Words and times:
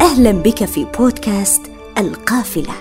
أهلا 0.00 0.32
بك 0.32 0.64
في 0.64 0.86
بودكاست 0.98 1.62
القافلة. 1.98 2.72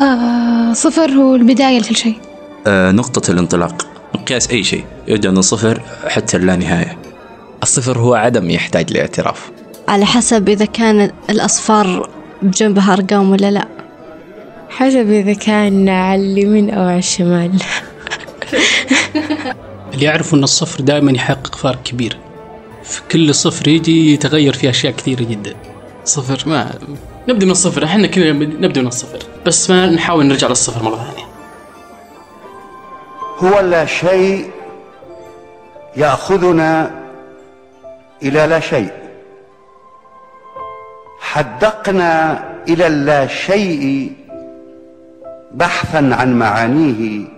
آه 0.00 0.72
صفر 0.72 1.10
هو 1.10 1.34
البداية 1.34 1.78
لكل 1.78 1.96
شيء. 1.96 2.18
آه 2.66 2.90
نقطة 2.90 3.30
الانطلاق. 3.30 3.86
مقياس 4.14 4.50
أي 4.50 4.64
شيء. 4.64 4.84
يبدأ 5.08 5.30
من 5.30 5.42
صفر 5.42 5.82
حتى 6.08 6.36
اللا 6.36 6.56
نهاية. 6.56 6.98
الصفر 7.62 7.98
هو 7.98 8.14
عدم 8.14 8.50
يحتاج 8.50 8.92
لاعتراف. 8.92 9.50
على 9.88 10.06
حسب 10.06 10.48
إذا 10.48 10.64
كان 10.64 11.10
الأصفار 11.30 12.10
بجنبها 12.42 12.92
أرقام 12.92 13.30
ولا 13.30 13.50
لا. 13.50 13.68
حسب 14.68 15.10
إذا 15.10 15.32
كان 15.32 15.88
على 15.88 16.22
اليمين 16.22 16.70
أو 16.70 16.82
على 16.82 16.98
الشمال. 16.98 17.52
اللي 19.94 20.04
يعرفوا 20.06 20.38
أن 20.38 20.42
الصفر 20.44 20.80
دائما 20.80 21.12
يحقق 21.12 21.54
فارق 21.54 21.82
كبير. 21.82 22.18
في 22.82 23.02
كل 23.10 23.34
صفر 23.34 23.68
يجي 23.68 24.14
يتغير 24.14 24.52
في 24.52 24.70
أشياء 24.70 24.92
كثيرة 24.92 25.22
جدا. 25.22 25.54
صفر؟ 26.04 26.48
ما 26.48 26.78
نبدأ 27.28 27.46
من 27.46 27.52
الصفر. 27.52 27.84
إحنا 27.84 28.06
كذا 28.06 28.32
نبدأ 28.32 28.80
من 28.80 28.86
الصفر. 28.86 29.18
بس 29.46 29.70
ما 29.70 29.86
نحاول 29.86 30.26
نرجع 30.26 30.48
للصفر 30.48 30.82
مرة 30.82 30.96
ثانية. 30.96 31.26
هو 33.38 33.60
لا 33.60 33.86
شيء 33.86 34.50
يأخذنا 35.96 36.90
إلى 38.22 38.46
لا 38.46 38.60
شيء. 38.60 38.92
حدقنا 41.20 42.44
إلى 42.68 42.86
اللا 42.86 43.26
شيء 43.26 44.12
بحثا 45.54 45.96
عن 45.96 46.38
معانيه 46.38 47.33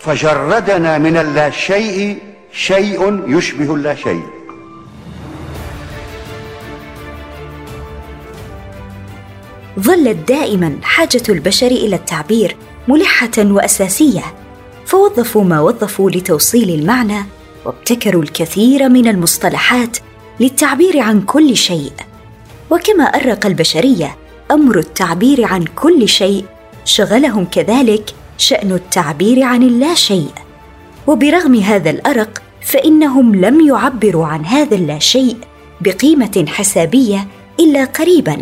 فجردنا 0.00 0.98
من 0.98 1.16
اللا 1.16 1.50
شيء 1.50 2.18
يشبه 3.26 3.74
اللا 3.74 3.94
شيء 3.94 4.22
ظلت 9.80 10.16
دائما 10.28 10.78
حاجة 10.82 11.22
البشر 11.28 11.66
إلى 11.66 11.96
التعبير 11.96 12.56
ملحة 12.88 13.30
وأساسية. 13.38 14.24
فوظفوا 14.86 15.44
ما 15.44 15.60
وظفوا 15.60 16.10
لتوصيل 16.10 16.80
المعنى 16.80 17.24
وابتكروا 17.64 18.22
الكثير 18.22 18.88
من 18.88 19.08
المصطلحات 19.08 19.96
للتعبير 20.40 21.00
عن 21.00 21.20
كل 21.20 21.56
شيء. 21.56 21.92
وكما 22.70 23.04
أرق 23.04 23.46
البشرية 23.46 24.16
أمر 24.50 24.78
التعبير 24.78 25.44
عن 25.44 25.64
كل 25.64 26.08
شيء 26.08 26.44
شغلهم 26.84 27.44
كذلك 27.44 28.10
شأن 28.38 28.72
التعبير 28.72 29.42
عن 29.42 29.62
اللا 29.62 29.94
شيء 29.94 30.30
وبرغم 31.06 31.54
هذا 31.54 31.90
الأرق 31.90 32.42
فإنهم 32.62 33.34
لم 33.34 33.60
يعبروا 33.68 34.26
عن 34.26 34.44
هذا 34.44 34.74
اللا 34.76 34.98
شيء 34.98 35.36
بقيمة 35.80 36.44
حسابية 36.48 37.26
إلا 37.60 37.84
قريبا 37.84 38.38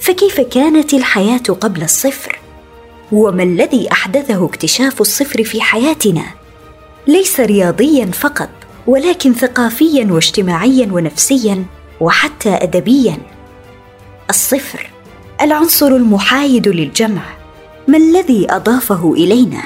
فكيف 0.00 0.40
كانت 0.40 0.94
الحياة 0.94 1.42
قبل 1.60 1.82
الصفر؟ 1.82 2.38
وما 3.12 3.42
الذي 3.42 3.92
أحدثه 3.92 4.44
اكتشاف 4.44 5.00
الصفر 5.00 5.44
في 5.44 5.60
حياتنا؟ 5.60 6.24
ليس 7.06 7.40
رياضيا 7.40 8.06
فقط 8.06 8.50
ولكن 8.86 9.32
ثقافيا 9.32 10.06
واجتماعيا 10.10 10.88
ونفسيا 10.92 11.64
وحتى 12.00 12.50
ادبيا 12.50 13.18
الصفر 14.30 14.90
العنصر 15.40 15.86
المحايد 15.86 16.68
للجمع 16.68 17.39
ما 17.90 17.96
الذي 17.96 18.46
أضافه 18.50 19.12
إلينا؟ 19.12 19.62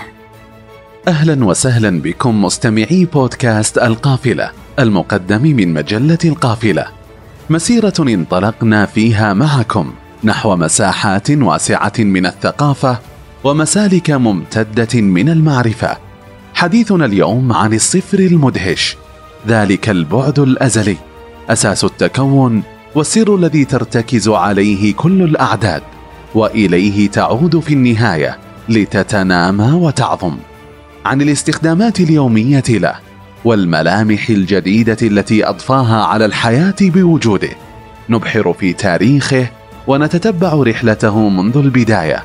أهلا 1.08 1.44
وسهلا 1.44 2.00
بكم 2.00 2.44
مستمعي 2.44 3.08
بودكاست 3.12 3.78
القافلة 3.78 4.50
المقدم 4.78 5.42
من 5.42 5.72
مجلة 5.75 6.19
القافلة. 6.25 6.86
مسيرة 7.50 7.92
انطلقنا 8.00 8.86
فيها 8.86 9.34
معكم 9.34 9.92
نحو 10.25 10.56
مساحات 10.56 11.30
واسعة 11.30 11.92
من 11.98 12.27
الثقافة 12.27 12.98
ومسالك 13.45 14.11
ممتدة 14.11 15.01
من 15.01 15.29
المعرفة. 15.29 15.96
حديثنا 16.55 17.05
اليوم 17.05 17.52
عن 17.52 17.74
الصفر 17.74 18.18
المدهش 18.18 18.96
ذلك 19.48 19.89
البعد 19.89 20.39
الأزلي 20.39 20.96
أساس 21.48 21.85
التكون 21.85 22.62
والسر 22.95 23.35
الذي 23.35 23.64
ترتكز 23.64 24.29
عليه 24.29 24.95
كل 24.95 25.23
الأعداد. 25.23 25.83
وإليه 26.34 27.11
تعود 27.11 27.58
في 27.58 27.74
النهاية 27.74 28.39
لتتنامى 28.68 29.72
وتعظم 29.72 30.36
عن 31.05 31.22
الاستخدامات 31.22 32.00
اليومية 32.00 32.62
له 32.68 32.95
والملامح 33.45 34.28
الجديدة 34.30 34.96
التي 35.02 35.48
أضفاها 35.48 36.05
على 36.05 36.24
الحياة 36.24 36.74
بوجوده. 36.80 37.50
نبحر 38.08 38.52
في 38.52 38.73
تاريخه 38.73 39.46
ونتتبع 39.86 40.55
رحلته 40.55 41.28
منذ 41.28 41.56
البداية 41.56 42.23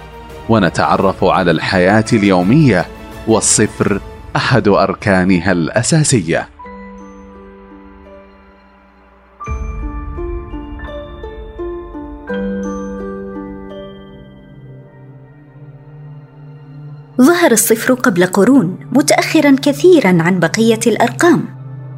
ونتعرف 0.50 1.24
على 1.24 1.52
الحياة 1.52 2.06
اليومية 2.14 2.86
والصفر 3.28 4.02
أحد 4.36 4.68
أركانها 4.68 5.52
الأساسية. 5.52 6.50
ظهر 17.50 17.58
الصفر 17.58 17.94
قبل 17.94 18.26
قرون 18.26 18.78
متاخرا 18.92 19.56
كثيرا 19.62 20.18
عن 20.22 20.40
بقية 20.40 20.80
الأرقام. 20.88 21.46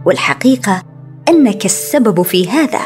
والحقيقة 0.05 0.83
أنك 1.29 1.65
السبب 1.65 2.21
في 2.21 2.49
هذا 2.49 2.79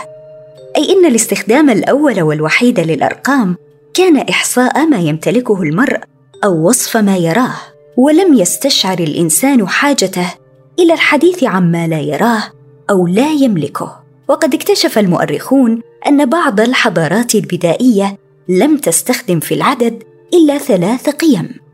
أي 0.77 0.93
إن 0.93 1.05
الاستخدام 1.05 1.69
الأول 1.69 2.21
والوحيد 2.21 2.79
للأرقام 2.79 3.55
كان 3.93 4.17
إحصاء 4.17 4.85
ما 4.85 4.97
يمتلكه 4.97 5.61
المرء 5.61 5.99
أو 6.43 6.67
وصف 6.67 6.97
ما 6.97 7.17
يراه. 7.17 7.55
ولم 7.97 8.33
يستشعر 8.33 8.99
الإنسان 8.99 9.67
حاجته 9.67 10.33
إلى 10.79 10.93
الحديث 10.93 11.43
عما 11.43 11.87
لا 11.87 11.99
يراه 11.99 12.43
أو 12.89 13.07
لا 13.07 13.31
يملكه. 13.31 13.99
وقد 14.27 14.53
اكتشف 14.53 14.97
المؤرخون 14.97 15.81
أن 16.07 16.25
بعض 16.25 16.59
الحضارات 16.59 17.35
البدائية 17.35 18.17
لم 18.49 18.77
تستخدم 18.77 19.39
في 19.39 19.53
العدد 19.53 20.03
إلا 20.33 20.57
ثلاث 20.57 21.09
قيم. 21.09 21.64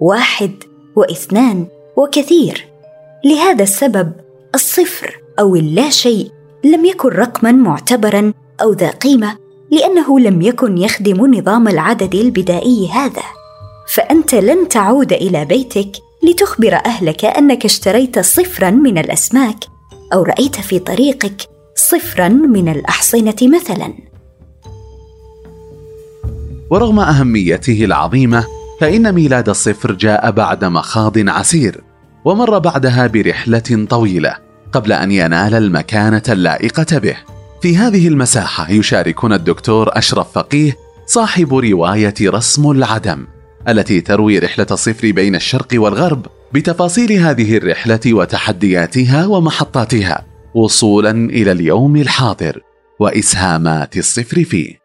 واحد 0.00 0.52
واثنان 0.96 1.66
وكثير. 1.96 2.68
لهذا 3.24 3.62
السبب 3.62 4.12
الصفر 4.54 5.20
أو 5.38 5.56
اللا 5.56 5.90
شيء 5.90 6.30
لم 6.64 6.84
يكن 6.84 7.08
رقما 7.08 7.52
معتبرا 7.52 8.32
أو 8.62 8.72
ذا 8.72 8.90
قيمة 8.90 9.36
لأنه 9.70 10.20
لم 10.20 10.42
يكن 10.42 10.78
يخدم 10.78 11.34
نظام 11.34 11.68
العدد 11.68 12.14
البدائي 12.14 12.88
هذا. 12.88 13.22
فأنت 13.94 14.34
لن 14.34 14.68
تعود 14.68 15.12
إلى 15.12 15.44
بيتك 15.44 15.90
لتخبر 16.22 16.74
أهلك 16.86 17.24
أنك 17.24 17.64
اشتريت 17.64 18.18
صفرا 18.18 18.70
من 18.70 18.98
الأسماك 18.98 19.64
أو 20.12 20.22
رأيت 20.22 20.56
في 20.56 20.78
طريقك 20.78 21.48
صفرا 21.74 22.28
من 22.28 22.68
الأحصنة 22.68 23.36
مثلا. 23.42 23.94
ورغم 26.70 27.00
أهميته 27.00 27.84
العظيمة 27.84 28.44
فإن 28.80 29.12
ميلاد 29.12 29.48
الصفر 29.48 29.92
جاء 29.92 30.30
بعد 30.30 30.64
مخاض 30.64 31.28
عسير 31.28 31.80
ومر 32.24 32.58
بعدها 32.58 33.06
برحلة 33.06 33.86
طويلة 33.90 34.36
قبل 34.72 34.92
أن 34.92 35.10
ينال 35.10 35.54
المكانة 35.54 36.22
اللائقة 36.28 36.98
به. 36.98 37.16
في 37.62 37.76
هذه 37.76 38.08
المساحة 38.08 38.70
يشاركنا 38.70 39.36
الدكتور 39.36 39.98
أشرف 39.98 40.32
فقيه 40.32 40.76
صاحب 41.06 41.54
رواية 41.54 42.14
رسم 42.20 42.70
العدم 42.70 43.26
التي 43.68 44.00
تروي 44.00 44.38
رحلة 44.38 44.66
الصفر 44.70 45.10
بين 45.10 45.34
الشرق 45.34 45.68
والغرب 45.74 46.26
بتفاصيل 46.52 47.12
هذه 47.12 47.56
الرحلة 47.56 48.00
وتحدياتها 48.06 49.26
ومحطاتها 49.26 50.26
وصولا 50.54 51.10
إلى 51.10 51.52
اليوم 51.52 51.96
الحاضر 51.96 52.60
وإسهامات 53.00 53.96
الصفر 53.96 54.44
فيه. 54.44 54.78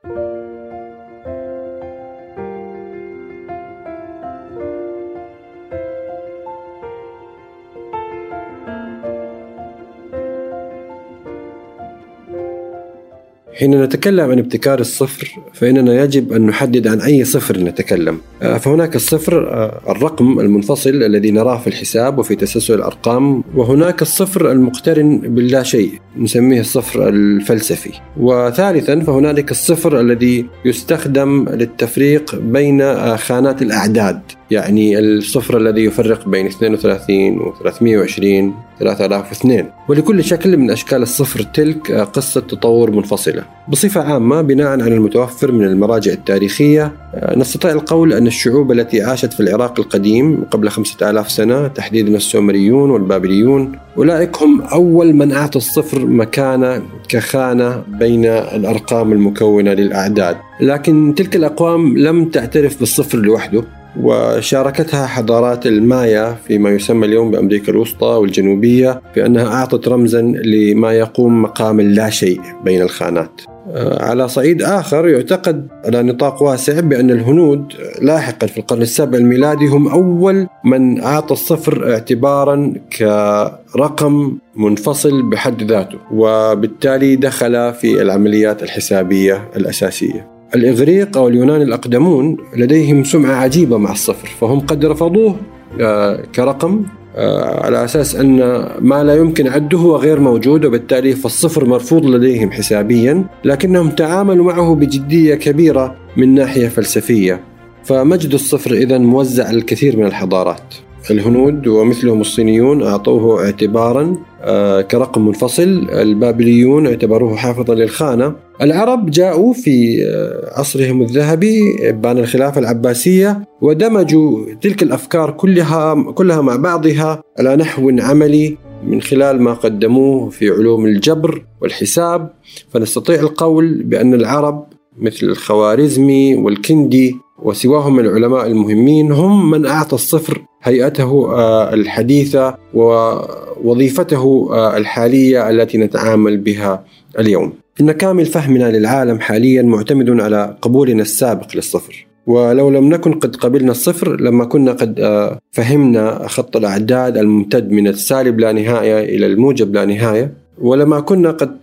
حين 13.59 13.83
نتكلم 13.83 14.31
عن 14.31 14.39
ابتكار 14.39 14.79
الصفر 14.79 15.39
فإننا 15.53 16.03
يجب 16.03 16.33
أن 16.33 16.45
نحدد 16.45 16.87
عن 16.87 17.01
أي 17.01 17.25
صفر 17.25 17.57
نتكلم. 17.57 18.17
آه، 18.41 18.57
فهناك 18.57 18.95
الصفر 18.95 19.49
آه، 19.49 19.81
الرقم 19.89 20.39
المنفصل 20.39 20.89
الذي 20.89 21.31
نراه 21.31 21.57
في 21.57 21.67
الحساب 21.67 22.19
وفي 22.19 22.35
تسلسل 22.35 22.73
الأرقام 22.73 23.43
وهناك 23.55 24.01
الصفر 24.01 24.51
المقترن 24.51 25.17
باللا 25.17 25.63
شيء 25.63 25.91
نسميه 26.17 26.59
الصفر 26.59 27.09
الفلسفي. 27.09 27.91
وثالثا 28.19 28.99
فهنالك 28.99 29.51
الصفر 29.51 29.99
الذي 29.99 30.45
يستخدم 30.65 31.49
للتفريق 31.49 32.35
بين 32.35 32.81
آه، 32.81 33.15
خانات 33.15 33.61
الأعداد. 33.61 34.21
يعني 34.51 34.99
الصفر 34.99 35.57
الذي 35.57 35.83
يفرق 35.85 36.29
بين 36.29 36.45
32 36.45 37.37
و 37.37 37.53
320 37.63 38.53
3002 38.79 39.65
ولكل 39.87 40.23
شكل 40.23 40.57
من 40.57 40.71
أشكال 40.71 41.01
الصفر 41.01 41.41
تلك 41.41 41.91
قصة 41.91 42.41
تطور 42.41 42.91
منفصلة. 42.91 43.43
بصفة 43.67 44.01
عامة 44.01 44.41
بناء 44.41 44.67
على 44.67 44.93
المتوفر 44.95 45.51
من 45.51 45.65
المراجع 45.65 46.11
التاريخية 46.11 46.91
نستطيع 47.35 47.71
القول 47.71 48.13
أن 48.13 48.27
الشعوب 48.27 48.71
التي 48.71 49.01
عاشت 49.01 49.33
في 49.33 49.39
العراق 49.39 49.79
القديم 49.79 50.43
قبل 50.51 50.69
خمسة 50.69 51.09
آلاف 51.09 51.31
سنة 51.31 51.67
تحديدا 51.67 52.15
السومريون 52.17 52.89
والبابليون 52.89 53.71
أولئك 53.97 54.41
هم 54.41 54.61
أول 54.61 55.13
من 55.13 55.31
أعطى 55.31 55.57
الصفر 55.57 56.05
مكانة 56.05 56.81
كخانة 57.09 57.83
بين 57.87 58.25
الأرقام 58.25 59.11
المكونة 59.11 59.73
للأعداد. 59.73 60.37
لكن 60.61 61.13
تلك 61.17 61.35
الأقوام 61.35 61.97
لم 61.97 62.25
تعترف 62.25 62.79
بالصفر 62.79 63.17
لوحده. 63.17 63.63
وشاركتها 64.01 65.07
حضارات 65.07 65.65
المايا 65.65 66.35
فيما 66.47 66.69
يسمى 66.69 67.05
اليوم 67.05 67.31
بأمريكا 67.31 67.71
الوسطى 67.71 68.05
والجنوبية 68.05 69.01
بأنها 69.15 69.47
أعطت 69.53 69.87
رمزا 69.87 70.21
لما 70.21 70.93
يقوم 70.93 71.41
مقام 71.41 71.79
اللا 71.79 72.09
شيء 72.09 72.41
بين 72.65 72.81
الخانات. 72.81 73.41
آه، 73.73 74.03
على 74.03 74.27
صعيد 74.27 74.61
آخر 74.61 75.07
يعتقد 75.07 75.67
على 75.85 76.03
نطاق 76.03 76.43
واسع 76.43 76.79
بأن 76.79 77.11
الهنود 77.11 77.73
لاحقا 78.01 78.47
في 78.47 78.57
القرن 78.57 78.81
السابع 78.81 79.17
الميلادي 79.17 79.67
هم 79.67 79.87
أول 79.87 80.47
من 80.65 81.01
أعطى 81.01 81.33
الصفر 81.33 81.91
اعتبارا 81.93 82.73
كرقم 82.97 84.37
منفصل 84.55 85.29
بحد 85.29 85.63
ذاته 85.63 85.97
وبالتالي 86.11 87.15
دخل 87.15 87.73
في 87.73 88.01
العمليات 88.01 88.63
الحسابية 88.63 89.49
الأساسية. 89.55 90.38
الإغريق 90.55 91.17
أو 91.17 91.27
اليونان 91.27 91.61
الأقدمون 91.61 92.37
لديهم 92.55 93.03
سمعة 93.03 93.35
عجيبة 93.35 93.77
مع 93.77 93.91
الصفر 93.91 94.27
فهم 94.27 94.59
قد 94.59 94.85
رفضوه 94.85 95.35
آه، 95.81 96.23
كرقم 96.35 96.83
آه، 97.15 97.65
على 97.65 97.85
أساس 97.85 98.15
أن 98.15 98.37
ما 98.79 99.03
لا 99.03 99.15
يمكن 99.15 99.47
عده 99.47 99.77
هو 99.77 99.95
غير 99.95 100.19
موجود 100.19 100.65
وبالتالي 100.65 101.15
فالصفر 101.15 101.65
مرفوض 101.65 102.05
لديهم 102.05 102.51
حسابيا 102.51 103.25
لكنهم 103.43 103.89
تعاملوا 103.89 104.45
معه 104.45 104.75
بجدية 104.75 105.35
كبيرة 105.35 105.95
من 106.17 106.33
ناحية 106.33 106.67
فلسفية. 106.67 107.39
فمجد 107.83 108.33
الصفر 108.33 108.73
إذا 108.73 108.97
موزع 108.97 109.49
الكثير 109.49 109.97
من 109.97 110.05
الحضارات. 110.05 110.75
الهنود 111.11 111.67
ومثلهم 111.67 112.21
الصينيون 112.21 112.83
أعطوه 112.83 113.45
اعتبارا 113.45 114.17
آه، 114.41 114.81
كرقم 114.81 115.25
منفصل. 115.25 115.87
البابليون 115.89 116.87
اعتبروه 116.87 117.35
حافظا 117.35 117.75
للخانة. 117.75 118.35
العرب 118.61 119.09
جاءوا 119.11 119.53
في 119.53 120.05
آه، 120.05 120.59
عصرهم 120.59 121.01
الذهبي 121.01 121.61
بان 121.91 122.17
الخلافة 122.17 122.59
العباسية 122.59 123.41
ودمجوا 123.61 124.45
تلك 124.61 124.83
الأفكار 124.83 125.31
كلها 125.31 126.11
كلها 126.11 126.41
مع 126.41 126.55
بعضها 126.55 127.23
على 127.39 127.55
نحو 127.55 127.91
عملي 127.99 128.57
من 128.87 129.01
خلال 129.01 129.41
ما 129.41 129.53
قدموه 129.53 130.29
في 130.29 130.49
علوم 130.49 130.85
الجبر 130.85 131.43
والحساب. 131.61 132.29
فنستطيع 132.69 133.19
القول 133.19 133.83
بأن 133.83 134.13
العرب 134.13 134.65
مثل 134.97 135.25
الخوارزمي 135.25 136.35
والكندي 136.35 137.15
وسواهم 137.43 137.95
من 137.95 138.05
العلماء 138.05 138.47
المهمين 138.47 139.11
هم 139.11 139.51
من 139.51 139.65
أعطى 139.65 139.95
الصفر 139.95 140.41
هيئته 140.63 141.31
آه، 141.35 141.73
الحديثة 141.73 142.55
ووظيفته 142.73 144.49
آه، 144.51 144.77
الحالية 144.77 145.49
التي 145.49 145.77
نتعامل 145.77 146.37
بها 146.37 146.83
اليوم. 147.19 147.53
إن 147.81 147.91
كامل 147.91 148.25
فهمنا 148.25 148.77
للعالم 148.77 149.19
حاليا 149.19 149.61
معتمد 149.61 150.09
على 150.21 150.57
قبولنا 150.61 151.01
السابق 151.01 151.55
للصفر. 151.55 152.05
ولو 152.27 152.69
لم 152.69 152.89
نكن 152.89 153.13
قد 153.13 153.35
قبلنا 153.35 153.71
الصفر 153.71 154.21
لما 154.21 154.45
كنا 154.45 154.71
قد 154.71 154.99
آه، 154.99 155.39
فهمنا 155.51 156.27
خط 156.27 156.57
الأعداد 156.57 157.17
الممتد 157.17 157.71
من 157.71 157.87
السالب 157.87 158.39
لا 158.39 158.51
نهاية 158.51 159.15
إلى 159.15 159.25
الموجب 159.25 159.73
لا 159.73 159.85
نهاية. 159.85 160.33
ولما 160.61 160.99
كنا 160.99 161.31
قد 161.31 161.57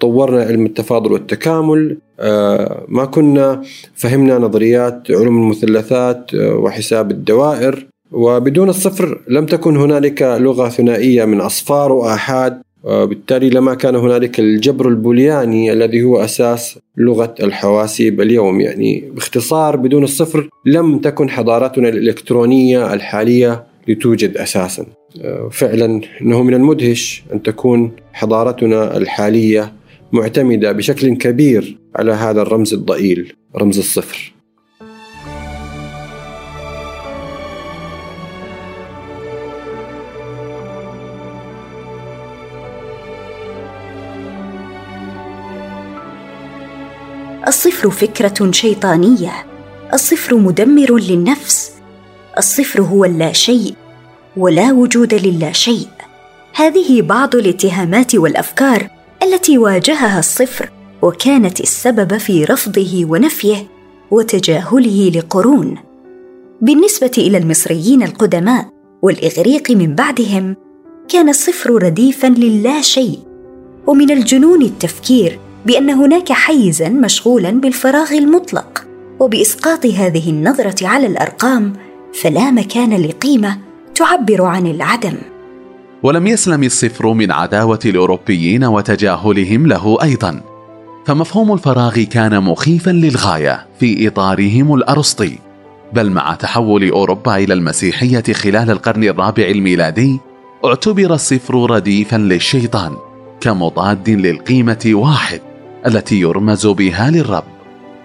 طورنا 0.00 0.42
علم 0.42 0.66
التفاضل 0.66 1.12
والتكامل 1.12 1.96
ما 2.88 3.04
كنا 3.10 3.62
فهمنا 3.94 4.38
نظريات 4.38 5.10
علوم 5.10 5.42
المثلثات 5.42 6.34
وحساب 6.34 7.10
الدوائر 7.10 7.86
وبدون 8.12 8.68
الصفر 8.68 9.20
لم 9.28 9.46
تكن 9.46 9.76
هنالك 9.76 10.22
لغة 10.22 10.68
ثنائية 10.68 11.24
من 11.24 11.40
أصفار 11.40 11.92
وآحاد 11.92 12.60
وبالتالي 12.84 13.50
لما 13.50 13.74
كان 13.74 13.96
هنالك 13.96 14.40
الجبر 14.40 14.88
البولياني 14.88 15.72
الذي 15.72 16.02
هو 16.02 16.24
أساس 16.24 16.78
لغة 16.96 17.34
الحواسيب 17.42 18.20
اليوم. 18.20 18.60
يعني 18.60 19.04
باختصار 19.14 19.76
بدون 19.76 20.04
الصفر 20.04 20.48
لم 20.66 20.98
تكن 20.98 21.30
حضارتنا 21.30 21.88
الإلكترونية 21.88 22.94
الحالية 22.94 23.64
لتوجد 23.90 24.36
أساسا. 24.36 24.86
فعلا 25.50 26.00
أنه 26.22 26.42
من 26.42 26.54
المدهش 26.54 27.22
أن 27.32 27.42
تكون 27.42 27.92
حضارتنا 28.12 28.96
الحالية 28.96 29.72
معتمدة 30.12 30.72
بشكل 30.72 31.16
كبير 31.16 31.78
على 31.96 32.12
هذا 32.12 32.42
الرمز 32.42 32.74
الضئيل 32.74 33.32
رمز 33.56 33.78
الصفر. 33.78 34.32
الصفر 47.48 47.90
فكرة 47.90 48.50
شيطانية. 48.50 49.32
الصفر 49.94 50.36
مدمر 50.36 50.98
للنفس. 50.98 51.72
الصفر 52.38 52.82
هو 52.82 53.04
اللا 53.04 53.32
شيء. 53.32 53.79
ولا 54.36 54.72
وجود 54.72 55.14
للا 55.14 55.52
شيء. 55.52 55.88
هذه 56.54 57.02
بعض 57.02 57.36
الاتهامات 57.36 58.14
والأفكار 58.14 58.88
التي 59.22 59.58
واجهها 59.58 60.18
الصفر 60.18 60.70
وكانت 61.02 61.60
السبب 61.60 62.16
في 62.18 62.44
رفضه 62.44 63.04
ونفيه 63.04 63.66
وتجاهله 64.10 65.10
لقرون. 65.14 65.78
بالنسبة 66.60 67.12
إلى 67.18 67.38
المصريين 67.38 68.02
القدماء 68.02 68.68
والإغريق 69.02 69.70
من 69.70 69.94
بعدهم 69.94 70.56
كان 71.08 71.28
الصفر 71.28 71.82
رديفا 71.82 72.26
للا 72.26 72.80
شيء. 72.80 73.18
ومن 73.86 74.10
الجنون 74.10 74.62
التفكير 74.62 75.38
بأن 75.66 75.90
هناك 75.90 76.32
حيزا 76.32 76.88
مشغولا 76.88 77.50
بالفراغ 77.50 78.12
المطلق 78.12 78.84
وبإسقاط 79.20 79.86
هذه 79.86 80.30
النظرة 80.30 80.86
على 80.86 81.06
الأرقام 81.06 81.72
فلا 82.14 82.50
مكان 82.50 83.02
لقيمة 83.02 83.58
تعبر 84.00 84.42
عن 84.42 84.66
العدم. 84.66 85.14
ولم 86.02 86.26
يسلم 86.26 86.64
الصفر 86.64 87.12
من 87.12 87.32
عداوة 87.32 87.78
الأوروبيين 87.84 88.64
وتجاهلهم 88.64 89.66
له 89.66 89.98
أيضا. 90.02 90.40
فمفهوم 91.06 91.52
الفراغ 91.52 92.02
كان 92.02 92.42
مخيفا 92.42 92.90
للغاية 92.90 93.66
في 93.80 94.08
إطارهم 94.08 94.74
الأرسطي. 94.74 95.38
بل 95.92 96.10
مع 96.10 96.34
تحول 96.34 96.90
أوروبا 96.90 97.36
إلى 97.36 97.54
المسيحية 97.54 98.22
خلال 98.32 98.70
القرن 98.70 99.04
الرابع 99.04 99.44
الميلادي 99.44 100.20
اعتبر 100.64 101.14
الصفر 101.14 101.70
رديفا 101.70 102.16
للشيطان 102.16 102.96
كمضاد 103.40 104.10
للقيمة 104.10 104.90
واحد 104.94 105.40
التي 105.86 106.20
يرمز 106.20 106.66
بها 106.66 107.10
للرب. 107.10 107.44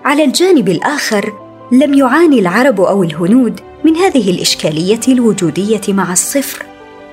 على 0.05 0.23
الجانب 0.23 0.69
الآخر 0.69 1.33
لم 1.71 1.93
يعاني 1.93 2.39
العرب 2.39 2.81
أو 2.81 3.03
الهنود 3.03 3.59
من 3.85 3.97
هذه 3.97 4.29
الإشكالية 4.31 4.99
الوجودية 5.07 5.81
مع 5.89 6.11
الصفر 6.11 6.65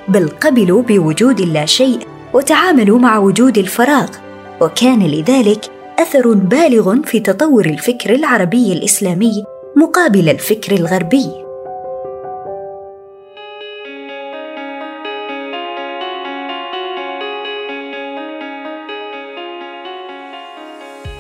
بل 0.09 0.29
قبلوا 0.29 0.83
بوجود 0.83 1.41
لا 1.41 1.67
شيء 1.67 1.99
وتعاملوا 2.35 2.99
مع 2.99 3.19
وجود 3.19 3.59
الفراغ 3.59 4.09
وكان 4.61 5.07
لذلك 5.07 5.71
أثر 5.99 6.33
بالغ 6.33 7.03
في 7.03 7.21
تطور 7.21 7.67
الفكر 7.67 8.15
العربي 8.15 8.73
الإسلامي 8.73 9.45
مقابل 9.77 10.29
الفكر 10.29 10.73
الغربي. 10.73 11.42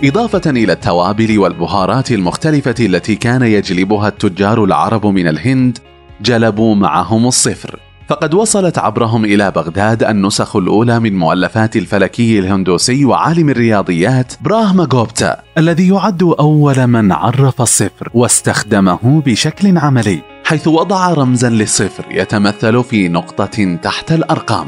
إضافة 0.04 0.50
إلى 0.50 0.72
التوابل 0.72 1.38
والبهارات 1.38 2.12
المختلفة 2.12 2.74
التي 2.80 3.14
كان 3.16 3.42
يجلبها 3.42 4.08
التجار 4.08 4.64
العرب 4.64 5.06
من 5.06 5.28
الهند 5.28 5.78
جلبوا 6.20 6.74
معهم 6.74 7.26
الصفر. 7.26 7.80
فقد 8.08 8.34
وصلت 8.34 8.78
عبرهم 8.78 9.24
إلى 9.24 9.50
بغداد 9.50 10.04
النسخ 10.04 10.56
الأولى 10.56 11.00
من 11.00 11.18
مؤلفات 11.18 11.76
الفلكي 11.76 12.38
الهندوسي 12.38 13.04
وعالم 13.04 13.50
الرياضيات 13.50 14.32
براهما 14.40 14.88
غوبتا 14.92 15.42
الذي 15.58 15.88
يعد 15.88 16.22
أول 16.22 16.86
من 16.86 17.12
عرف 17.12 17.62
الصفر 17.62 18.08
واستخدمه 18.14 19.22
بشكل 19.26 19.78
عملي 19.78 20.18
حيث 20.44 20.68
وضع 20.68 21.12
رمزا 21.12 21.50
للصفر 21.50 22.04
يتمثل 22.10 22.84
في 22.84 23.08
نقطة 23.08 23.78
تحت 23.82 24.12
الأرقام. 24.12 24.66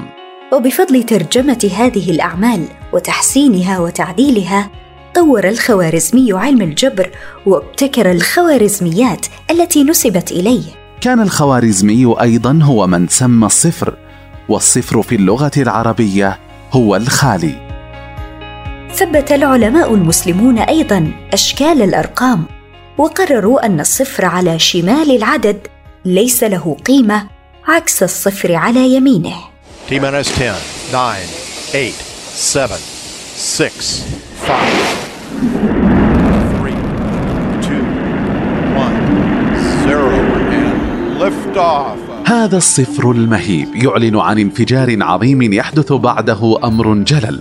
وبفضل 0.53 1.03
ترجمة 1.03 1.71
هذه 1.77 2.11
الأعمال 2.11 2.65
وتحسينها 2.93 3.79
وتعديلها 3.79 4.71
طور 5.15 5.49
الخوارزمي 5.49 6.33
علم 6.33 6.63
الجبر 6.63 7.11
وابتكر 7.47 8.11
الخوارزميات 8.11 9.27
التي 9.51 9.85
نسبت 9.85 10.33
إليه. 10.33 10.63
كان 11.01 11.21
الخوارزمي 11.21 12.15
أيضا 12.21 12.59
هو 12.63 12.87
من 12.87 13.09
سمى 13.09 13.47
الصفر 13.47 13.95
والصفر 14.49 15.03
في 15.03 15.15
اللغة 15.15 15.51
العربية 15.57 16.39
هو 16.73 16.97
الخالي. 16.97 17.55
ثبت 18.95 19.33
العلماء 19.33 19.95
المسلمون 19.95 20.59
أيضا 20.59 21.13
أشكال 21.33 21.83
الأرقام 21.83 22.45
وقرروا 22.99 23.67
أن 23.67 23.81
الصفر 23.81 24.25
على 24.25 24.59
شمال 24.59 25.17
العدد 25.17 25.67
ليس 26.05 26.45
له 26.45 26.77
قيمة 26.87 27.27
عكس 27.69 28.03
الصفر 28.03 28.55
على 28.55 28.95
يمينه. 28.95 29.35
T 29.91 29.93
minus 29.93 30.29
10, 30.29 30.57
9, 30.93 31.17
8, 31.73 31.93
7, 32.35 32.79
6, 33.37 33.71
5, 34.47 35.04
هذا 42.27 42.57
الصفر 42.57 43.11
المهيب 43.11 43.69
يعلن 43.75 44.17
عن 44.17 44.39
انفجار 44.39 45.03
عظيم 45.03 45.53
يحدث 45.53 45.93
بعده 45.93 46.59
أمر 46.65 46.95
جلل 46.95 47.41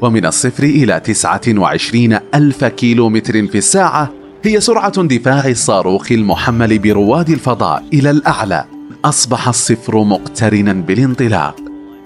ومن 0.00 0.26
الصفر 0.26 0.62
إلى 0.62 1.00
29 1.00 2.18
ألف 2.34 2.64
كيلومتر 2.64 3.46
في 3.46 3.58
الساعة 3.58 4.12
هي 4.46 4.60
سرعة 4.60 4.92
اندفاع 4.98 5.48
الصاروخ 5.48 6.12
المحمل 6.12 6.78
برواد 6.78 7.30
الفضاء 7.30 7.84
إلى 7.92 8.10
الأعلى. 8.10 8.64
أصبح 9.04 9.48
الصفر 9.48 10.04
مقترنا 10.04 10.72
بالانطلاق. 10.72 11.56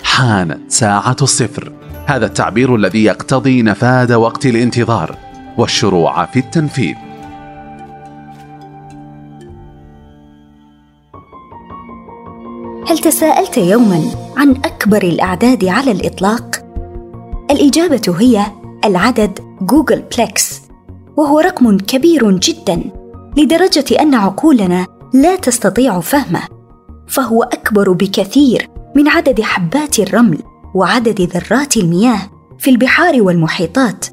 حانت 0.02 0.58
ساعة 0.68 1.16
الصفر. 1.22 1.72
هذا 2.06 2.26
التعبير 2.26 2.74
الذي 2.76 3.04
يقتضي 3.04 3.62
نفاذ 3.62 4.14
وقت 4.14 4.46
الانتظار 4.46 5.16
والشروع 5.58 6.26
في 6.26 6.38
التنفيذ. 6.38 6.94
هل 12.90 12.98
تساءلت 12.98 13.56
يوما 13.56 14.04
عن 14.36 14.50
أكبر 14.50 15.02
الأعداد 15.02 15.64
على 15.64 15.90
الإطلاق؟ 15.90 16.64
الإجابة 17.50 18.16
هي 18.18 18.46
العدد 18.84 19.38
googolplex 19.60 20.60
وهو 21.16 21.38
رقم 21.38 21.78
كبير 21.78 22.30
جدا 22.30 22.82
لدرجة 23.36 24.00
أن 24.00 24.14
عقولنا 24.14 24.86
لا 25.14 25.36
تستطيع 25.36 26.00
فهمه 26.00 26.42
فهو 27.08 27.42
أكبر 27.42 27.92
بكثير 27.92 28.70
من 28.96 29.08
عدد 29.08 29.40
حبات 29.40 29.98
الرمل 29.98 30.38
وعدد 30.74 31.20
ذرات 31.20 31.76
المياه 31.76 32.20
في 32.58 32.70
البحار 32.70 33.22
والمحيطات 33.22 34.06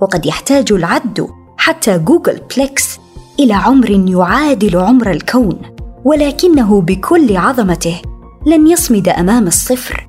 وقد 0.00 0.26
يحتاج 0.26 0.72
العد 0.72 1.28
حتى 1.56 1.98
googolplex 1.98 2.98
إلى 3.40 3.54
عمر 3.54 3.90
يعادل 3.90 4.78
عمر 4.78 5.10
الكون 5.10 5.58
ولكنه 6.04 6.80
بكل 6.80 7.36
عظمته 7.36 8.02
لن 8.46 8.66
يصمد 8.66 9.08
أمام 9.08 9.46
الصفر. 9.46 10.08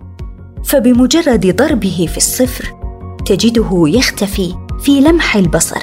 فبمجرد 0.66 1.56
ضربه 1.56 2.08
في 2.12 2.18
الصفر 2.18 2.66
تجده 3.26 3.84
يختفي 3.88 4.54
في 4.80 5.02
لمح 5.02 5.36
البصر. 5.36 5.82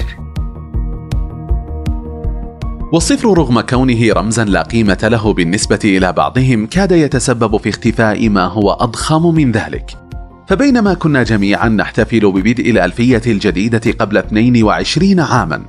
والصفر 2.93 3.38
رغم 3.38 3.61
كونه 3.61 4.12
رمزا 4.12 4.45
لا 4.45 4.62
قيمة 4.62 4.99
له 5.02 5.33
بالنسبة 5.33 5.78
إلى 5.85 6.12
بعضهم 6.12 6.67
كاد 6.67 6.93
يتسبب 6.93 7.57
في 7.57 7.69
اختفاء 7.69 8.28
ما 8.28 8.45
هو 8.45 8.71
أضخم 8.71 9.35
من 9.35 9.52
ذلك. 9.52 9.90
فبينما 10.49 10.95
كنا 10.95 11.23
جميعا 11.23 11.69
نحتفل 11.69 12.33
ببدء 12.33 12.71
الألفية 12.71 13.23
الجديدة 13.26 13.93
قبل 13.99 14.17
22 14.17 15.21
عاما 15.21 15.62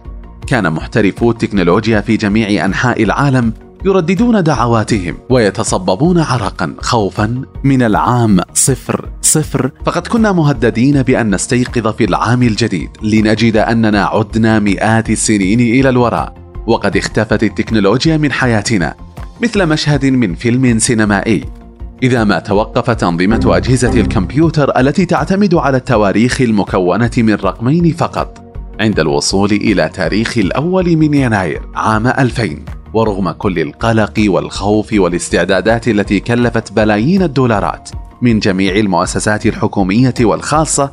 كان 0.48 0.74
محترفو 0.74 1.32
التكنولوجيا 1.32 2.02
في 2.02 2.18
جميع 2.18 2.66
أنحاء 2.66 3.04
العالم 3.04 3.54
يرددون 3.86 4.44
دعواتهم 4.44 5.16
ويتصببون 5.30 6.20
عرقا 6.20 6.76
خوفا 6.80 7.42
من 7.64 7.82
العام 7.82 8.40
صفر 8.54 9.10
صفر. 9.22 9.72
فقد 9.86 10.08
كنا 10.08 10.32
مهددين 10.32 11.02
بأن 11.02 11.36
نستيقظ 11.36 11.88
في 11.88 12.04
العام 12.04 12.44
الجديد 12.44 12.90
لنجد 13.04 13.58
أننا 13.58 14.06
عدنا 14.06 14.60
مئات 14.60 15.10
السنين 15.10 15.60
إلى 15.60 15.90
الوراء 15.90 16.34
وقد 16.68 16.98
اختفت 16.98 17.44
التكنولوجيا 17.44 18.18
من 18.18 18.32
حياتنا 18.32 18.96
مثل 19.44 19.66
مشهد 19.66 20.06
من 20.06 20.36
فيلم 20.36 20.80
سينمائي. 20.80 21.44
إذا 22.04 22.24
ما 22.24 22.40
توقفت 22.40 23.04
أنظمة 23.04 23.42
أجهزة 23.46 24.02
الكمبيوتر 24.02 24.80
التي 24.80 25.06
تعتمد 25.06 25.56
على 25.56 25.78
التواريخ 25.78 26.42
المكونة 26.42 27.12
من 27.18 27.34
رقمين 27.34 27.94
فقط 27.94 28.44
عند 28.80 29.00
الوصول 29.00 29.52
إلى 29.52 29.90
تاريخ 29.90 30.38
الأول 30.38 30.98
من 30.98 31.14
يناير 31.14 31.62
عام 31.76 32.08
2000 32.08 32.79
ورغم 32.93 33.31
كل 33.31 33.60
القلق 33.60 34.13
والخوف 34.27 34.93
والاستعدادات 34.93 35.88
التي 35.88 36.19
كلفت 36.19 36.72
بلايين 36.72 37.24
الدولارات 37.24 37.89
من 38.22 38.39
جميع 38.39 38.75
المؤسسات 38.75 39.46
الحكومية 39.46 40.13
والخاصة 40.22 40.91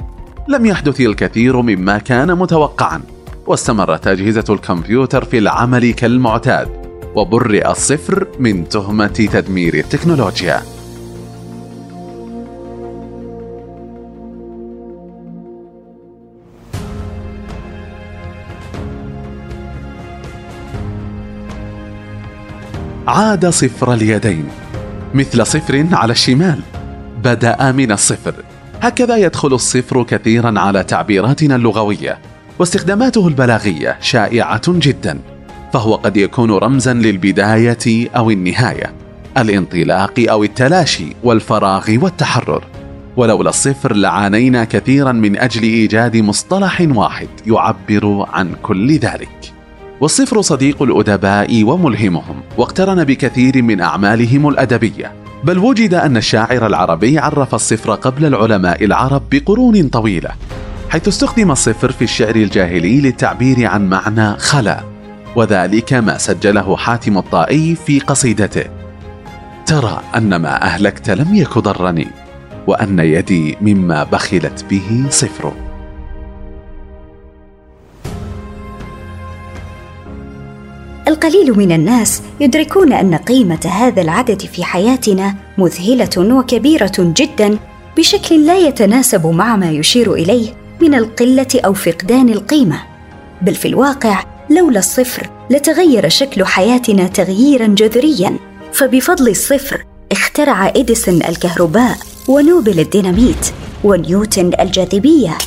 لم 0.48 0.66
يحدث 0.66 1.00
الكثير 1.00 1.60
مما 1.60 1.98
كان 1.98 2.38
متوقعا 2.38 3.02
واستمرت 3.46 4.06
أجهزة 4.06 4.44
الكمبيوتر 4.50 5.24
في 5.24 5.38
العمل 5.38 5.92
كالمعتاد 5.92 6.68
وبرئ 7.14 7.70
الصفر 7.70 8.26
من 8.38 8.68
تهمة 8.68 9.06
تدمير 9.06 9.74
التكنولوجيا. 9.74 10.75
عاد 23.06 23.46
صفر 23.46 23.92
اليدين. 23.92 24.48
مثل 25.14 25.46
صفر 25.46 25.86
على 25.92 26.12
الشمال. 26.12 26.60
بدأ 27.24 27.72
من 27.72 27.92
الصفر. 27.92 28.34
هكذا 28.82 29.16
يدخل 29.16 29.52
الصفر 29.52 30.02
كثيرا 30.02 30.60
على 30.60 30.82
تعبيراتنا 30.82 31.56
اللغوية. 31.56 32.18
واستخداماته 32.58 33.28
البلاغية 33.28 33.98
شائعة 34.00 34.62
جدا. 34.68 35.18
فهو 35.72 35.94
قد 35.94 36.16
يكون 36.16 36.50
رمزا 36.50 36.94
للبداية 36.94 38.08
أو 38.16 38.30
النهاية. 38.30 38.92
الانطلاق 39.38 40.24
أو 40.30 40.44
التلاشي 40.44 41.16
والفراغ 41.24 41.90
والتحرر. 42.02 42.64
ولولا 43.16 43.50
الصفر 43.50 43.96
لعانينا 43.96 44.64
كثيرا 44.64 45.12
من 45.12 45.38
أجل 45.38 45.62
إيجاد 45.62 46.16
مصطلح 46.16 46.86
واحد 46.94 47.28
يعبر 47.46 48.26
عن 48.32 48.54
كل 48.62 48.98
ذلك. 48.98 49.55
والصفر 50.00 50.40
صديق 50.40 50.82
الأدباء 50.82 51.64
وملهمهم 51.64 52.42
واقترن 52.58 53.04
بكثير 53.04 53.62
من 53.62 53.80
أعمالهم 53.80 54.48
الأدبية. 54.48 55.12
بل 55.44 55.58
وجد 55.58 55.94
أن 55.94 56.16
الشاعر 56.16 56.66
العربي 56.66 57.18
عرف 57.18 57.54
الصفر 57.54 57.94
قبل 57.94 58.24
العلماء 58.24 58.84
العرب 58.84 59.22
بقرون 59.32 59.88
طويلة 59.88 60.30
حيث 60.90 61.08
استخدم 61.08 61.50
الصفر 61.50 61.92
في 61.92 62.02
الشعر 62.02 62.36
الجاهلي 62.36 63.00
للتعبير 63.00 63.66
عن 63.66 63.88
معنى 63.88 64.36
خلا 64.38 64.80
وذلك 65.36 65.92
ما 65.92 66.18
سجله 66.18 66.76
حاتم 66.76 67.18
الطائي 67.18 67.74
في 67.86 68.00
قصيدته. 68.00 68.64
ترى 69.66 70.00
أن 70.16 70.36
ما 70.36 70.62
أهلكت 70.62 71.10
لم 71.10 71.34
يك 71.34 71.58
ضرني 71.58 72.08
وأن 72.66 72.98
يدي 72.98 73.56
مما 73.60 74.04
بخلت 74.04 74.64
به 74.70 75.06
صفر 75.10 75.52
القليل 81.16 81.58
من 81.58 81.72
الناس 81.72 82.22
يدركون 82.40 82.92
أن 82.92 83.14
قيمة 83.14 83.66
هذا 83.66 84.02
العدد 84.02 84.42
في 84.42 84.64
حياتنا 84.64 85.34
مذهلة 85.58 86.34
وكبيرة 86.34 86.92
جدا 86.98 87.58
بشكل 87.96 88.46
لا 88.46 88.58
يتناسب 88.58 89.26
مع 89.26 89.56
ما 89.56 89.70
يشير 89.70 90.14
إليه 90.14 90.48
من 90.82 90.94
القلة 90.94 91.46
أو 91.54 91.74
فقدان 91.74 92.28
القيمة. 92.28 92.80
بل 93.42 93.54
في 93.54 93.68
الواقع 93.68 94.24
لولا 94.50 94.78
الصفر 94.78 95.30
لتغير 95.50 96.08
شكل 96.08 96.44
حياتنا 96.44 97.06
تغييرا 97.06 97.66
جذريا. 97.66 98.36
فبفضل 98.72 99.28
الصفر 99.28 99.84
اخترع 100.12 100.68
إديسون 100.68 101.22
الكهرباء 101.22 101.96
ونوبل 102.28 102.80
الديناميت 102.80 103.52
ونيوتن 103.84 104.50
الجاذبية. 104.60 105.38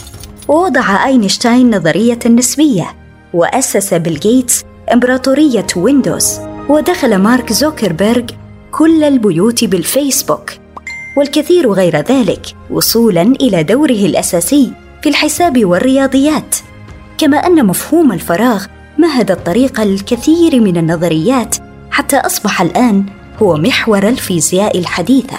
ووضع 0.47 1.05
أينشتاين 1.05 1.75
نظرية 1.75 2.19
النسبيه 2.25 2.87
وأسس 3.33 3.93
بيل 3.93 4.19
جيتس 4.19 4.63
إمبراطورية 4.93 5.67
ويندوز 5.75 6.39
ودخل 6.69 7.17
مارك 7.17 7.53
زوكربيرغ 7.53 8.25
كل 8.71 9.03
البيوت 9.03 9.63
بالفيسبوك. 9.63 10.51
والكثير 11.17 11.71
غير 11.71 11.97
ذلك 11.97 12.45
وصولا 12.69 13.21
إلى 13.21 13.63
دوره 13.63 13.91
الأساسي 13.91 14.71
في 15.03 15.09
الحساب 15.09 15.65
والرياضيات. 15.65 16.55
كما 17.17 17.37
أن 17.37 17.65
مفهوم 17.65 18.11
الفراغ 18.11 18.65
مهد 18.97 19.31
الطريق 19.31 19.81
للكثير 19.81 20.61
من 20.61 20.77
النظريات 20.77 21.55
حتى 21.91 22.17
أصبح 22.17 22.61
الآن 22.61 23.05
هو 23.41 23.57
محور 23.57 24.07
الفيزياء 24.07 24.79
الحديثة. 24.79 25.37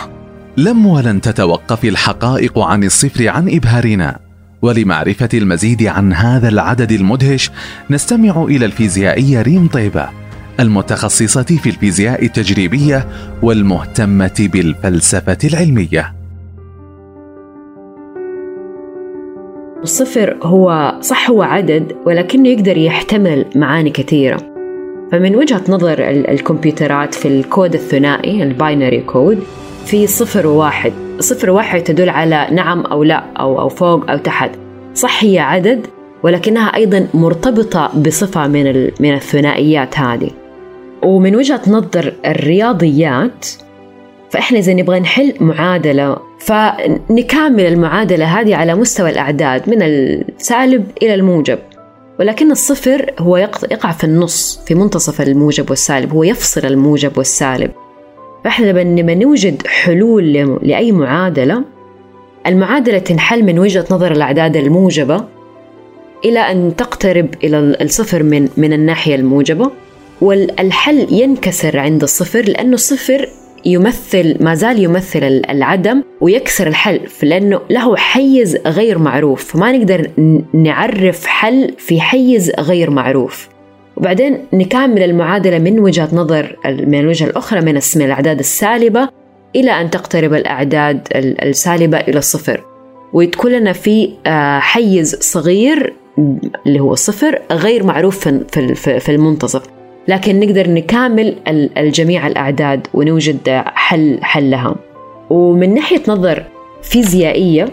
لم 0.56 0.86
ولن 0.86 1.20
تتوقف 1.20 1.84
الحقائق 1.84 2.58
عن 2.58 2.84
الصفر 2.84 3.28
عن 3.28 3.48
إبهارنا. 3.48 4.29
ولمعرفة 4.62 5.28
المزيد 5.34 5.82
عن 5.82 6.12
هذا 6.12 6.48
العدد 6.48 6.92
المدهش 6.92 7.50
نستمع 7.90 8.44
إلى 8.44 8.66
الفيزيائية 8.66 9.42
ريم 9.42 9.68
طيبة 9.68 10.08
المتخصصة 10.60 11.42
في 11.42 11.68
الفيزياء 11.68 12.24
التجريبية 12.24 13.06
والمهتمة 13.42 14.48
بالفلسفة 14.52 15.38
العلمية. 15.44 16.14
الصفر 19.82 20.36
هو 20.42 20.94
صح 21.00 21.30
هو 21.30 21.42
عدد 21.42 21.96
ولكنه 22.06 22.48
يقدر 22.48 22.76
يحتمل 22.76 23.44
معاني 23.56 23.90
كثيرة 23.90 24.36
فمن 25.12 25.36
وجهة 25.36 25.62
نظر 25.68 26.08
الكمبيوترات 26.08 27.14
في 27.14 27.28
الكود 27.28 27.74
الثنائي 27.74 28.42
ال 28.42 28.51
binary 28.51 29.00
code 29.00 29.42
في 29.86 30.06
صفر 30.06 30.46
وواحد 30.46 30.92
صفر 31.20 31.50
وواحد 31.50 31.80
تدل 31.80 32.08
على 32.08 32.46
نعم 32.52 32.80
أو 32.80 33.02
لا 33.02 33.24
أو, 33.38 33.60
أو 33.60 33.68
فوق 33.68 34.10
أو 34.10 34.18
تحت. 34.18 34.50
صح 34.94 35.24
هي 35.24 35.38
عدد 35.38 35.86
ولكنها 36.22 36.76
أيضا 36.76 37.06
مرتبطة 37.14 37.90
بصفة 38.06 38.46
من, 38.46 38.90
من 39.00 39.14
الثنائيات 39.14 39.98
هذه. 39.98 40.30
ومن 41.02 41.36
وجهة 41.36 41.60
نظر 41.68 42.12
الرياضيات 42.26 43.46
فإحنا 44.30 44.58
إذا 44.58 44.74
نبغى 44.74 45.00
نحل 45.00 45.34
معادلة 45.40 46.16
فنكامل 46.40 47.66
المعادلة 47.66 48.24
هذه 48.24 48.56
على 48.56 48.74
مستوى 48.74 49.10
الأعداد 49.10 49.70
من 49.70 49.82
السالب 49.82 50.90
إلى 51.02 51.14
الموجب. 51.14 51.58
ولكن 52.20 52.50
الصفر 52.50 53.12
هو 53.18 53.36
يقع 53.70 53.92
في 53.92 54.04
النص 54.04 54.60
في 54.66 54.74
منتصف 54.74 55.20
الموجب 55.20 55.70
والسالب 55.70 56.12
هو 56.12 56.22
يفصل 56.22 56.66
الموجب 56.66 57.18
والسالب. 57.18 57.70
فإحنا 58.44 58.66
لما 58.82 59.14
نوجد 59.14 59.66
حلول 59.66 60.32
لأي 60.62 60.92
معادلة 60.92 61.64
المعادلة 62.46 62.98
تنحل 62.98 63.42
من 63.44 63.58
وجهة 63.58 63.84
نظر 63.90 64.12
الأعداد 64.12 64.56
الموجبة 64.56 65.24
إلى 66.24 66.38
أن 66.38 66.76
تقترب 66.76 67.34
إلى 67.44 67.76
الصفر 67.80 68.22
من 68.22 68.48
من 68.56 68.72
الناحية 68.72 69.14
الموجبة 69.14 69.70
والحل 70.20 71.06
ينكسر 71.10 71.78
عند 71.78 72.02
الصفر 72.02 72.42
لأنه 72.42 72.74
الصفر 72.74 73.28
يمثل 73.64 74.36
ما 74.40 74.54
زال 74.54 74.82
يمثل 74.82 75.42
العدم 75.50 76.02
ويكسر 76.20 76.66
الحل 76.66 77.00
لأنه 77.22 77.60
له 77.70 77.96
حيز 77.96 78.56
غير 78.66 78.98
معروف 78.98 79.44
فما 79.44 79.72
نقدر 79.72 80.10
نعرف 80.54 81.26
حل 81.26 81.74
في 81.78 82.00
حيز 82.00 82.52
غير 82.58 82.90
معروف. 82.90 83.48
وبعدين 84.00 84.38
نكمل 84.52 85.02
المعادلة 85.02 85.58
من 85.58 85.78
وجهة 85.78 86.08
نظر 86.12 86.56
من 86.66 87.00
الوجهة 87.00 87.26
الأخرى 87.26 87.60
من 87.60 87.80
الأعداد 87.96 88.38
السالبة 88.38 89.08
إلى 89.56 89.70
أن 89.70 89.90
تقترب 89.90 90.34
الأعداد 90.34 91.08
السالبة 91.14 91.98
إلى 91.98 92.18
الصفر 92.18 92.64
وتكون 93.12 93.52
لنا 93.52 93.72
في 93.72 94.10
آه، 94.26 94.58
حيز 94.58 95.16
صغير 95.20 95.94
اللي 96.66 96.80
هو 96.80 96.94
صفر 96.94 97.38
غير 97.52 97.84
معروف 97.84 98.28
في 98.28 99.08
المنتصف. 99.08 99.62
لكن 100.08 100.40
نقدر 100.40 100.70
نكامل 100.70 101.36
الجميع 101.78 102.26
الأعداد 102.26 102.86
ونوجد 102.94 103.62
حل 103.64 104.18
حلها. 104.22 104.74
ومن 105.30 105.74
ناحية 105.74 106.02
نظر 106.08 106.44
فيزيائية 106.82 107.68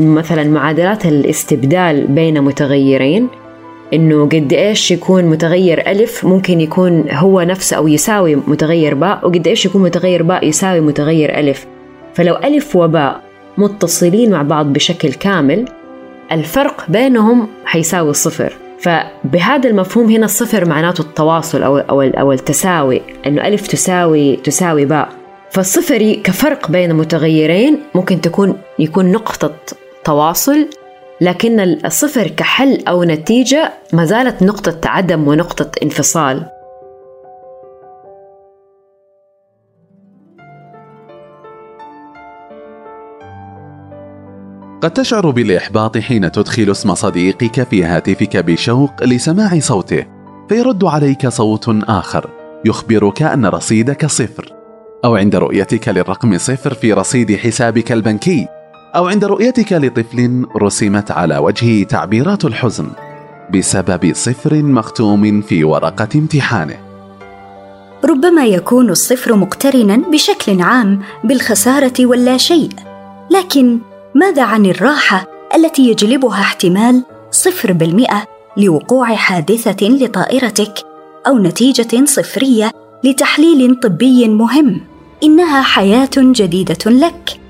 مثلا 0.00 0.44
معادلات 0.44 1.06
الاستبدال 1.06 2.06
بين 2.06 2.42
متغيرين 2.42 3.28
إنه 3.94 4.24
قد 4.24 4.52
إيش 4.52 4.90
يكون 4.90 5.24
متغير 5.24 5.90
ألف 5.90 6.24
ممكن 6.24 6.60
يكون 6.60 7.04
هو 7.10 7.42
نفسه 7.42 7.76
أو 7.76 7.88
يساوي 7.88 8.36
متغير 8.36 8.94
باء 8.94 9.20
وقد 9.22 9.48
إيش 9.48 9.66
يكون 9.66 9.82
متغير 9.82 10.22
باء 10.22 10.48
يساوي 10.48 10.80
متغير 10.80 11.38
ألف. 11.38 11.66
فلو 12.14 12.36
ألف 12.36 12.76
وباء 12.76 13.20
متصلين 13.58 14.30
مع 14.30 14.42
بعض 14.42 14.72
بشكل 14.72 15.12
كامل 15.12 15.64
الفرق 16.32 16.84
بينهم 16.88 17.48
حيساوي 17.64 18.12
صفر 18.12 18.52
فبهذا 18.80 19.70
المفهوم 19.70 20.10
هنا 20.10 20.24
الصفر 20.24 20.64
معناته 20.64 21.02
التواصل 21.02 21.62
أو 21.62 21.78
أو 21.78 22.02
أو 22.02 22.32
التساوي 22.32 23.02
إنه 23.26 23.46
ألف 23.46 23.66
تساوي 23.66 24.36
تساوي 24.36 24.84
باء. 24.84 25.08
فالصفر 25.50 26.12
كفرق 26.24 26.70
بين 26.70 26.94
متغيرين 26.94 27.78
ممكن 27.94 28.20
تكون 28.20 28.56
يكون 28.78 29.12
نقطة 29.12 29.54
تواصل 30.04 30.68
لكن 31.20 31.60
الصفر 31.60 32.28
كحل 32.28 32.84
أو 32.88 33.04
نتيجة 33.04 33.72
ما 33.92 34.04
زالت 34.04 34.42
نقطة 34.42 34.80
عدم 34.84 35.28
ونقطة 35.28 35.70
انفصال. 35.82 36.46
قد 44.82 44.90
تشعر 44.90 45.30
بالإحباط 45.30 45.98
حين 45.98 46.32
تدخل 46.32 46.70
اسم 46.70 46.94
صديقك 46.94 47.62
في 47.62 47.84
هاتفك 47.84 48.36
بشوق 48.36 49.04
لسماع 49.04 49.58
صوته 49.58 50.06
فيرد 50.48 50.84
عليك 50.84 51.28
صوت 51.28 51.68
آخر 51.88 52.30
يخبرك 52.64 53.22
أن 53.22 53.46
رصيدك 53.46 54.06
صفر 54.06 54.52
أو 55.04 55.16
عند 55.16 55.36
رؤيتك 55.36 55.88
للرقم 55.88 56.38
صفر 56.38 56.74
في 56.74 56.92
رصيد 56.92 57.36
حسابك 57.36 57.92
البنكي. 57.92 58.57
أو 58.96 59.06
عند 59.06 59.24
رؤيتك 59.24 59.72
لطفل 59.72 60.46
رسمت 60.56 61.10
على 61.10 61.38
وجهه 61.38 61.84
تعبيرات 61.84 62.44
الحزن 62.44 62.86
بسبب 63.54 64.12
صفر 64.14 64.62
مختوم 64.62 65.40
في 65.40 65.64
ورقة 65.64 66.08
امتحانه. 66.14 66.76
ربما 68.04 68.44
يكون 68.46 68.90
الصفر 68.90 69.36
مقترنا 69.36 69.96
بشكل 69.96 70.60
عام 70.60 71.02
بالخسارة 71.24 71.92
واللا 72.00 72.36
شيء 72.36 72.68
لكن 73.30 73.78
ماذا 74.14 74.42
عن 74.42 74.66
الراحة 74.66 75.26
التي 75.54 75.88
يجلبها 75.90 76.40
احتمال 76.40 77.04
صفر 77.30 77.72
بالمئة 77.72 78.26
لوقوع 78.56 79.14
حادثة 79.14 79.86
لطائرتك 79.88 80.74
أو 81.26 81.38
نتيجة 81.38 82.04
صفرية 82.04 82.70
لتحليل 83.04 83.80
طبي 83.80 84.28
مهم؟ 84.28 84.80
إنها 85.22 85.62
حياة 85.62 86.10
جديدة 86.16 86.90
لك. 86.90 87.40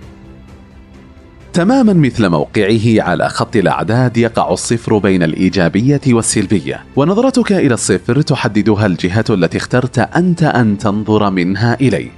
تماما 1.59 1.93
مثل 1.93 2.29
موقعه 2.29 3.03
على 3.03 3.29
خط 3.29 3.57
الأعداد 3.57 4.17
يقع 4.17 4.53
الصفر 4.53 4.99
بين 4.99 5.23
الإيجابية 5.23 6.01
والسلبية. 6.09 6.85
ونظرتك 6.97 7.53
إلى 7.53 7.75
الصفر 7.75 8.21
تحددها 8.21 8.87
الجهة 8.87 9.25
التي 9.31 9.59
اخترت 9.59 9.99
أنت 9.99 10.43
أن 10.43 10.79
تنظر 10.79 11.31
منها 11.31 11.75
إليه. 11.81 12.11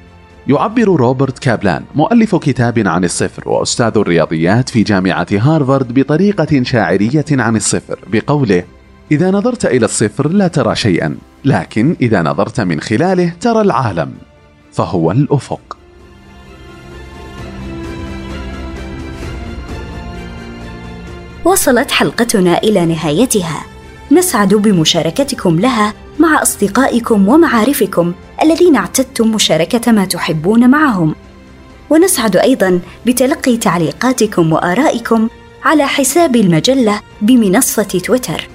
يعبر 0.49 0.85
روبرت 0.85 1.39
كابلان 1.39 1.83
مؤلف 1.95 2.37
كتاب 2.37 2.79
عن 2.79 3.05
الصفر 3.05 3.49
وأستاذ 3.49 3.93
الرياضيات 3.97 4.69
في 4.69 4.83
جامعة 4.83 5.27
هارفارد 5.33 5.95
بطريقة 5.95 6.63
شاعرية 6.63 7.25
عن 7.31 7.57
الصفر 7.57 7.99
بقوله 8.13 8.65
إذا 9.13 9.31
نظرت 9.31 9.67
إلى 9.67 9.85
الصفر 9.85 10.29
لا 10.29 10.49
ترى 10.49 10.77
شيئا 10.77 11.17
لكن 11.45 11.97
إذا 12.01 12.23
نظرت 12.23 12.61
من 12.61 12.81
خلاله 12.81 13.33
ترى 13.41 13.61
العالم. 13.61 14.13
فهو 14.73 15.11
الأفق. 15.11 15.80
وصلت 21.45 21.91
حلقتنا 21.91 22.59
إلى 22.59 22.87
نهايتها. 22.87 23.67
نسعد 24.13 24.55
بمشاركتكم 24.55 25.61
لها 25.61 25.95
مع 26.19 26.43
أصدقائكم 26.43 27.29
ومعارفكم 27.29 28.13
الذين 28.43 28.77
اعتدتم 28.77 29.29
مشاركة 29.29 29.93
ما 29.93 30.05
تحبون 30.05 30.71
معهم. 30.71 31.15
ونسعد 31.91 32.37
أيضا 32.37 32.81
بتلقي 33.07 33.57
تعليقاتكم 33.57 34.53
وآرائكم 34.53 35.29
على 35.65 35.87
حساب 35.87 36.37
المجلة 36.37 37.01
بمنصة 37.23 37.83
تويتر. 37.83 38.49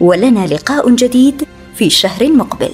ولنا 0.00 0.46
لقاء 0.46 0.90
جديد 0.90 1.42
في 1.76 1.90
شهر 1.90 2.32
مقبل. 2.32 2.70